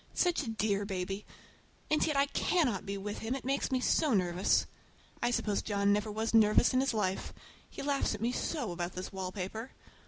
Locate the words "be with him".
2.87-3.35